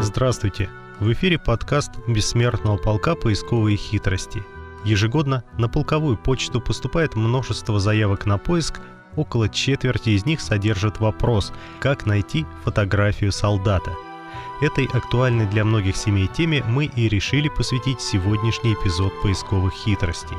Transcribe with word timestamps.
Здравствуйте! 0.00 0.68
В 1.00 1.12
эфире 1.12 1.38
подкаст 1.38 1.90
«Бессмертного 2.06 2.76
полка. 2.76 3.14
Поисковые 3.14 3.76
хитрости». 3.76 4.42
Ежегодно 4.84 5.44
на 5.58 5.68
полковую 5.68 6.16
почту 6.16 6.60
поступает 6.60 7.14
множество 7.14 7.80
заявок 7.80 8.26
на 8.26 8.38
поиск, 8.38 8.80
около 9.16 9.48
четверти 9.48 10.10
из 10.10 10.26
них 10.26 10.40
содержат 10.40 11.00
вопрос 11.00 11.52
«Как 11.80 12.06
найти 12.06 12.46
фотографию 12.64 13.32
солдата?». 13.32 13.92
Этой 14.60 14.86
актуальной 14.86 15.46
для 15.46 15.64
многих 15.64 15.96
семей 15.96 16.28
теме 16.28 16.62
мы 16.66 16.86
и 16.86 17.08
решили 17.08 17.48
посвятить 17.48 18.00
сегодняшний 18.00 18.74
эпизод 18.74 19.12
поисковых 19.22 19.72
хитростей. 19.72 20.36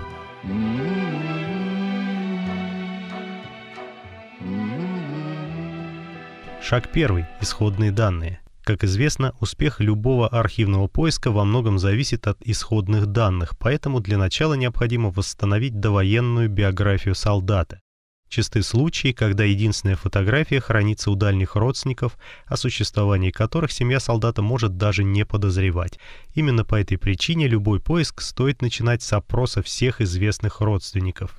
Шаг 6.61 6.89
первый. 6.91 7.25
Исходные 7.41 7.91
данные. 7.91 8.39
Как 8.65 8.83
известно, 8.83 9.35
успех 9.39 9.79
любого 9.79 10.27
архивного 10.27 10.87
поиска 10.87 11.29
во 11.29 11.45
многом 11.45 11.77
зависит 11.77 12.25
от 12.25 12.41
исходных 12.41 13.05
данных, 13.05 13.53
поэтому 13.59 13.99
для 13.99 14.17
начала 14.17 14.55
необходимо 14.55 15.11
восстановить 15.11 15.79
довоенную 15.79 16.49
биографию 16.49 17.13
солдата. 17.13 17.79
Чисты 18.27 18.63
случаи, 18.63 19.11
когда 19.11 19.43
единственная 19.43 19.95
фотография 19.95 20.59
хранится 20.59 21.11
у 21.11 21.15
дальних 21.15 21.55
родственников, 21.55 22.17
о 22.47 22.57
существовании 22.57 23.29
которых 23.29 23.71
семья 23.71 23.99
солдата 23.99 24.41
может 24.41 24.77
даже 24.77 25.03
не 25.03 25.25
подозревать. 25.25 25.99
Именно 26.33 26.65
по 26.65 26.73
этой 26.73 26.97
причине 26.97 27.47
любой 27.47 27.79
поиск 27.79 28.19
стоит 28.21 28.63
начинать 28.63 29.03
с 29.03 29.13
опроса 29.13 29.61
всех 29.61 30.01
известных 30.01 30.59
родственников. 30.59 31.35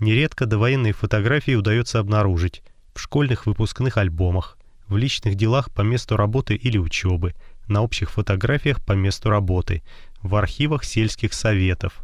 Нередко 0.00 0.44
довоенные 0.44 0.92
фотографии 0.92 1.54
удается 1.54 1.98
обнаружить 1.98 2.62
в 2.94 3.00
школьных 3.00 3.46
выпускных 3.46 3.96
альбомах, 3.96 4.57
в 4.88 4.96
личных 4.96 5.34
делах 5.34 5.70
по 5.72 5.82
месту 5.82 6.16
работы 6.16 6.54
или 6.54 6.78
учебы, 6.78 7.34
на 7.66 7.82
общих 7.82 8.10
фотографиях 8.10 8.84
по 8.84 8.92
месту 8.92 9.28
работы, 9.28 9.82
в 10.22 10.34
архивах 10.34 10.84
сельских 10.84 11.32
советов, 11.34 11.98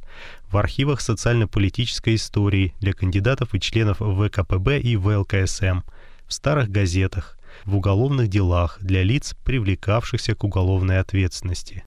в 0.50 0.56
архивах 0.56 1.00
социально-политической 1.00 2.14
истории 2.14 2.74
для 2.80 2.92
кандидатов 2.92 3.54
и 3.54 3.60
членов 3.60 3.98
ВКПБ 3.98 4.80
и 4.80 4.96
ВЛКСМ, 4.96 5.80
в 6.26 6.32
старых 6.32 6.70
газетах, 6.70 7.38
в 7.64 7.76
уголовных 7.76 8.28
делах 8.28 8.78
для 8.80 9.02
лиц, 9.02 9.34
привлекавшихся 9.44 10.34
к 10.34 10.44
уголовной 10.44 10.98
ответственности. 10.98 11.84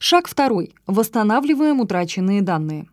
Шаг 0.00 0.28
второй. 0.28 0.74
Восстанавливаем 0.86 1.80
утраченные 1.80 2.42
данные. 2.42 2.88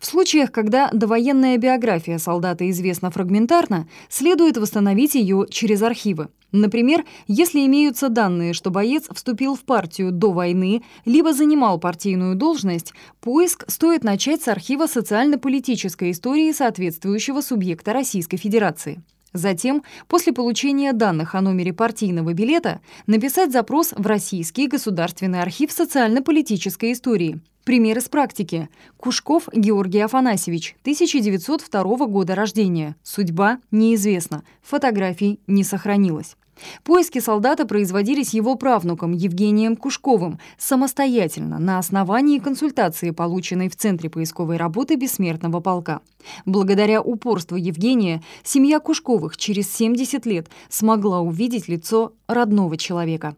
В 0.00 0.06
случаях, 0.06 0.52
когда 0.52 0.90
довоенная 0.92 1.58
биография 1.58 2.18
солдата 2.18 2.68
известна 2.70 3.10
фрагментарно, 3.10 3.88
следует 4.08 4.56
восстановить 4.56 5.14
ее 5.14 5.46
через 5.50 5.82
архивы. 5.82 6.28
Например, 6.52 7.04
если 7.26 7.66
имеются 7.66 8.08
данные, 8.08 8.52
что 8.52 8.70
боец 8.70 9.04
вступил 9.12 9.56
в 9.56 9.64
партию 9.64 10.12
до 10.12 10.32
войны, 10.32 10.82
либо 11.04 11.32
занимал 11.32 11.78
партийную 11.78 12.36
должность, 12.36 12.92
поиск 13.20 13.64
стоит 13.68 14.04
начать 14.04 14.42
с 14.42 14.48
архива 14.48 14.86
социально-политической 14.86 16.12
истории 16.12 16.52
соответствующего 16.52 17.40
субъекта 17.40 17.92
Российской 17.92 18.36
Федерации. 18.36 19.02
Затем, 19.32 19.82
после 20.08 20.32
получения 20.32 20.94
данных 20.94 21.34
о 21.34 21.42
номере 21.42 21.74
партийного 21.74 22.32
билета, 22.32 22.80
написать 23.06 23.52
запрос 23.52 23.92
в 23.94 24.06
Российский 24.06 24.66
государственный 24.66 25.42
архив 25.42 25.72
социально-политической 25.72 26.92
истории. 26.92 27.40
Пример 27.66 27.98
из 27.98 28.08
практики. 28.08 28.68
Кушков 28.96 29.48
Георгий 29.52 29.98
Афанасьевич, 29.98 30.76
1902 30.82 32.06
года 32.06 32.36
рождения. 32.36 32.94
Судьба 33.02 33.58
неизвестна. 33.72 34.44
Фотографий 34.62 35.40
не 35.48 35.64
сохранилось. 35.64 36.36
Поиски 36.84 37.18
солдата 37.18 37.66
производились 37.66 38.34
его 38.34 38.54
правнуком 38.54 39.10
Евгением 39.10 39.74
Кушковым 39.74 40.38
самостоятельно 40.56 41.58
на 41.58 41.80
основании 41.80 42.38
консультации, 42.38 43.10
полученной 43.10 43.68
в 43.68 43.74
Центре 43.74 44.10
поисковой 44.10 44.58
работы 44.58 44.94
Бессмертного 44.94 45.58
полка. 45.58 46.02
Благодаря 46.44 47.02
упорству 47.02 47.56
Евгения, 47.56 48.22
семья 48.44 48.78
Кушковых 48.78 49.36
через 49.36 49.74
70 49.74 50.24
лет 50.24 50.48
смогла 50.68 51.18
увидеть 51.18 51.66
лицо 51.66 52.12
родного 52.28 52.76
человека. 52.76 53.34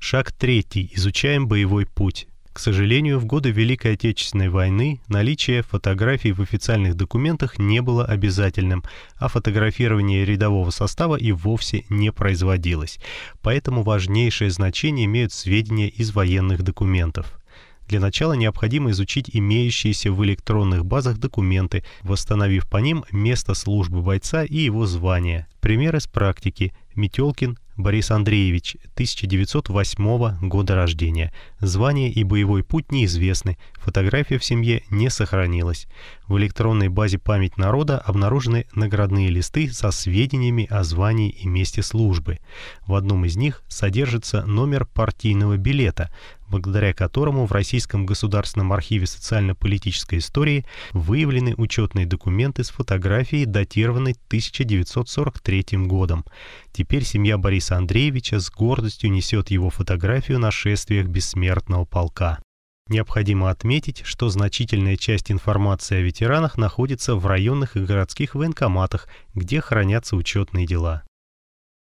Шаг 0.00 0.32
третий. 0.32 0.90
Изучаем 0.94 1.46
боевой 1.46 1.84
путь. 1.84 2.28
К 2.52 2.58
сожалению, 2.58 3.18
в 3.18 3.24
годы 3.24 3.50
Великой 3.50 3.94
Отечественной 3.94 4.50
войны 4.50 5.00
наличие 5.08 5.62
фотографий 5.62 6.32
в 6.32 6.40
официальных 6.40 6.96
документах 6.96 7.58
не 7.58 7.80
было 7.80 8.04
обязательным, 8.04 8.84
а 9.16 9.28
фотографирование 9.28 10.26
рядового 10.26 10.68
состава 10.70 11.16
и 11.16 11.32
вовсе 11.32 11.86
не 11.88 12.12
производилось. 12.12 12.98
Поэтому 13.40 13.82
важнейшее 13.82 14.50
значение 14.50 15.06
имеют 15.06 15.32
сведения 15.32 15.88
из 15.88 16.12
военных 16.12 16.62
документов. 16.62 17.38
Для 17.88 18.00
начала 18.00 18.34
необходимо 18.34 18.90
изучить 18.90 19.30
имеющиеся 19.32 20.12
в 20.12 20.22
электронных 20.24 20.84
базах 20.84 21.18
документы, 21.18 21.84
восстановив 22.02 22.68
по 22.68 22.76
ним 22.76 23.04
место 23.10 23.54
службы 23.54 24.02
бойца 24.02 24.44
и 24.44 24.56
его 24.56 24.86
звание. 24.86 25.46
Пример 25.60 25.96
из 25.96 26.06
практики. 26.06 26.74
Метелкин 26.94 27.58
Борис 27.76 28.10
Андреевич, 28.10 28.76
1908 28.94 30.46
года 30.46 30.74
рождения. 30.74 31.32
Звание 31.58 32.10
и 32.10 32.22
боевой 32.22 32.62
путь 32.62 32.92
неизвестны, 32.92 33.56
фотография 33.74 34.38
в 34.38 34.44
семье 34.44 34.82
не 34.90 35.08
сохранилась. 35.08 35.86
В 36.26 36.36
электронной 36.36 36.88
базе 36.88 37.18
«Память 37.18 37.56
народа» 37.56 37.98
обнаружены 37.98 38.66
наградные 38.74 39.30
листы 39.30 39.72
со 39.72 39.90
сведениями 39.90 40.66
о 40.68 40.84
звании 40.84 41.30
и 41.30 41.48
месте 41.48 41.82
службы. 41.82 42.40
В 42.86 42.94
одном 42.94 43.24
из 43.24 43.36
них 43.36 43.62
содержится 43.68 44.44
номер 44.44 44.84
партийного 44.84 45.56
билета, 45.56 46.12
благодаря 46.52 46.92
которому 46.92 47.46
в 47.46 47.52
Российском 47.52 48.04
государственном 48.04 48.74
архиве 48.74 49.06
социально-политической 49.06 50.18
истории 50.18 50.66
выявлены 50.92 51.54
учетные 51.56 52.04
документы 52.04 52.62
с 52.62 52.68
фотографией, 52.68 53.46
датированной 53.46 54.12
1943 54.28 55.78
годом. 55.86 56.24
Теперь 56.72 57.04
семья 57.04 57.38
Бориса 57.38 57.78
Андреевича 57.78 58.38
с 58.38 58.50
гордостью 58.50 59.10
несет 59.10 59.50
его 59.50 59.70
фотографию 59.70 60.38
на 60.38 60.50
шествиях 60.50 61.06
бессмертного 61.06 61.86
полка. 61.86 62.38
Необходимо 62.88 63.48
отметить, 63.48 64.02
что 64.04 64.28
значительная 64.28 64.96
часть 64.96 65.32
информации 65.32 65.96
о 65.96 66.02
ветеранах 66.02 66.58
находится 66.58 67.14
в 67.14 67.26
районных 67.26 67.76
и 67.76 67.80
городских 67.80 68.34
военкоматах, 68.34 69.08
где 69.34 69.62
хранятся 69.62 70.16
учетные 70.16 70.66
дела. 70.66 71.02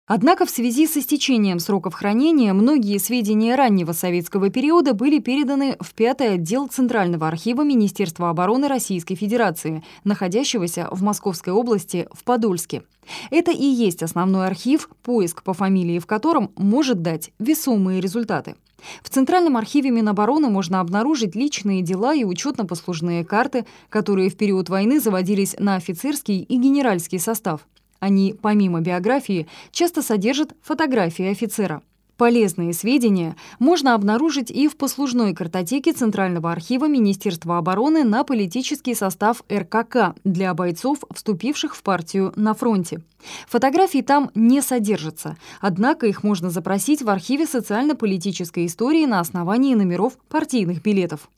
Однако 0.06 0.44
в 0.44 0.50
связи 0.50 0.86
с 0.86 0.98
истечением 0.98 1.58
сроков 1.58 1.94
хранения 1.94 2.52
многие 2.52 2.98
сведения 2.98 3.54
раннего 3.54 3.92
советского 3.92 4.50
периода 4.50 4.92
были 4.92 5.18
переданы 5.18 5.78
в 5.80 5.94
пятый 5.94 6.34
отдел 6.34 6.66
Центрального 6.66 7.26
архива 7.26 7.62
Министерства 7.62 8.28
обороны 8.28 8.68
Российской 8.68 9.14
Федерации, 9.14 9.82
находящегося 10.04 10.88
в 10.90 11.02
Московской 11.02 11.54
области 11.54 12.06
в 12.12 12.22
Подольске. 12.24 12.82
Это 13.30 13.50
и 13.50 13.64
есть 13.64 14.02
основной 14.02 14.46
архив, 14.46 14.90
поиск 15.02 15.42
по 15.42 15.54
фамилии 15.54 15.98
в 15.98 16.06
котором 16.06 16.50
может 16.58 17.00
дать 17.00 17.32
весомые 17.38 18.02
результаты. 18.02 18.56
В 19.02 19.08
Центральном 19.08 19.56
архиве 19.56 19.90
Минобороны 19.90 20.50
можно 20.50 20.80
обнаружить 20.80 21.34
личные 21.34 21.80
дела 21.80 22.14
и 22.14 22.24
учетно-послужные 22.24 23.24
карты, 23.24 23.64
которые 23.88 24.28
в 24.28 24.36
период 24.36 24.68
войны 24.68 25.00
заводились 25.00 25.56
на 25.58 25.76
офицерский 25.76 26.42
и 26.42 26.58
генеральский 26.58 27.18
состав. 27.18 27.66
Они, 28.04 28.34
помимо 28.34 28.82
биографии, 28.82 29.46
часто 29.70 30.02
содержат 30.02 30.52
фотографии 30.60 31.24
офицера. 31.24 31.80
Полезные 32.18 32.74
сведения 32.74 33.34
можно 33.58 33.94
обнаружить 33.94 34.50
и 34.50 34.68
в 34.68 34.76
послужной 34.76 35.32
картотеке 35.32 35.94
Центрального 35.94 36.52
архива 36.52 36.86
Министерства 36.86 37.56
обороны 37.56 38.04
на 38.04 38.22
политический 38.22 38.94
состав 38.94 39.42
РКК 39.50 40.16
для 40.22 40.52
бойцов, 40.52 40.98
вступивших 41.14 41.74
в 41.74 41.82
партию 41.82 42.34
на 42.36 42.52
фронте. 42.52 43.00
Фотографий 43.48 44.02
там 44.02 44.30
не 44.34 44.60
содержатся, 44.60 45.38
однако 45.62 46.06
их 46.06 46.22
можно 46.22 46.50
запросить 46.50 47.00
в 47.00 47.08
архиве 47.08 47.46
социально-политической 47.46 48.66
истории 48.66 49.06
на 49.06 49.20
основании 49.20 49.74
номеров 49.74 50.18
партийных 50.28 50.82
билетов. 50.82 51.30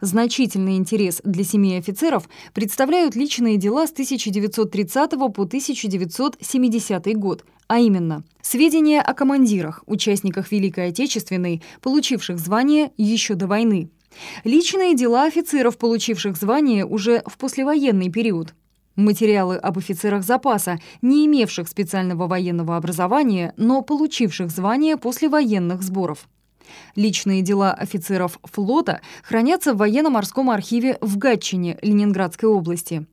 Значительный 0.00 0.76
интерес 0.76 1.20
для 1.24 1.44
семей 1.44 1.78
офицеров 1.78 2.28
представляют 2.52 3.16
личные 3.16 3.56
дела 3.56 3.86
с 3.86 3.92
1930 3.92 5.10
по 5.10 5.42
1970 5.42 7.16
год, 7.16 7.44
а 7.66 7.78
именно 7.78 8.24
сведения 8.42 9.00
о 9.00 9.14
командирах, 9.14 9.82
участниках 9.86 10.52
Великой 10.52 10.88
Отечественной, 10.88 11.62
получивших 11.82 12.38
звание 12.38 12.92
еще 12.96 13.34
до 13.34 13.46
войны, 13.46 13.90
личные 14.44 14.94
дела 14.94 15.24
офицеров, 15.24 15.76
получивших 15.78 16.36
звание 16.36 16.84
уже 16.84 17.22
в 17.26 17.36
послевоенный 17.38 18.10
период, 18.10 18.54
Материалы 18.96 19.56
об 19.56 19.76
офицерах 19.76 20.24
запаса, 20.24 20.78
не 21.02 21.26
имевших 21.26 21.68
специального 21.68 22.26
военного 22.26 22.78
образования, 22.78 23.52
но 23.58 23.82
получивших 23.82 24.50
звание 24.50 24.96
после 24.96 25.28
военных 25.28 25.82
сборов. 25.82 26.26
Личные 26.94 27.42
дела 27.42 27.72
офицеров 27.72 28.38
флота 28.44 29.00
хранятся 29.22 29.74
в 29.74 29.78
военно-морском 29.78 30.50
архиве 30.50 30.98
в 31.00 31.18
Гатчине 31.18 31.78
Ленинградской 31.82 32.48
области. 32.48 33.06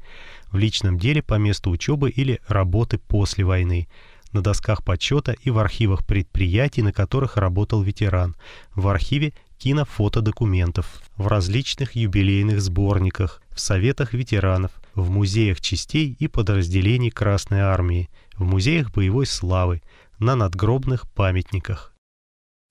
в 0.50 0.56
личном 0.56 0.98
деле 0.98 1.22
по 1.22 1.34
месту 1.34 1.68
учебы 1.70 2.08
или 2.08 2.40
работы 2.48 2.96
после 2.96 3.44
войны, 3.44 3.88
на 4.32 4.40
досках 4.40 4.82
подсчета 4.82 5.32
и 5.42 5.50
в 5.50 5.58
архивах 5.58 6.06
предприятий, 6.06 6.80
на 6.80 6.94
которых 6.94 7.36
работал 7.36 7.82
ветеран, 7.82 8.36
в 8.74 8.88
архиве 8.88 9.34
кинофотодокументов, 9.58 11.02
в 11.18 11.26
различных 11.26 11.94
юбилейных 11.94 12.62
сборниках, 12.62 13.42
в 13.50 13.60
советах 13.60 14.14
ветеранов, 14.14 14.70
в 14.94 15.10
музеях 15.10 15.60
частей 15.60 16.16
и 16.18 16.26
подразделений 16.26 17.10
Красной 17.10 17.60
Армии, 17.60 18.08
в 18.34 18.44
музеях 18.44 18.94
боевой 18.94 19.26
славы, 19.26 19.82
на 20.18 20.36
надгробных 20.36 21.06
памятниках. 21.12 21.93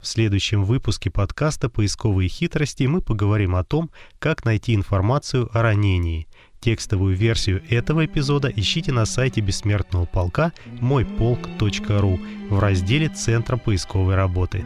В 0.03 0.05
следующем 0.05 0.65
выпуске 0.65 1.09
подкаста 1.09 1.69
«Поисковые 1.69 2.27
хитрости» 2.27 2.83
мы 2.83 2.99
поговорим 2.99 3.55
о 3.55 3.63
том, 3.63 3.89
как 4.19 4.43
найти 4.43 4.75
информацию 4.75 5.49
о 5.57 5.61
ранении. 5.61 6.27
Текстовую 6.59 7.15
версию 7.15 7.63
этого 7.69 8.05
эпизода 8.05 8.51
ищите 8.53 8.91
на 8.91 9.05
сайте 9.05 9.39
Бессмертного 9.39 10.05
полка 10.05 10.51
мойполк.ру 10.81 12.19
в 12.49 12.59
разделе 12.59 13.07
Центра 13.07 13.55
поисковой 13.55 14.15
работы. 14.15 14.65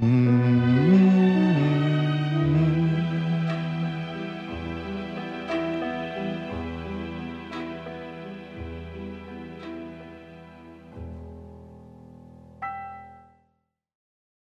Mm-hmm. 0.00 0.39